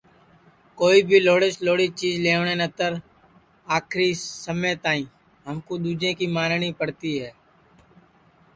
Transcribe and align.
کوئی 0.79 0.99
بھی 1.07 1.17
لہوڑی 1.25 1.49
سے 1.55 1.59
لہوڑی 1.65 1.87
چیج 1.99 2.13
لئیوٹؔے 2.23 2.55
نتر 2.61 2.91
آکری 3.75 4.09
سما 4.43 4.71
تک 4.83 4.99
ہمکُو 5.45 5.73
دؔوجے 5.83 6.11
کی 6.17 6.27
مانٹؔی 6.35 6.69
پڑتی 6.79 7.11
ہے 7.21 7.31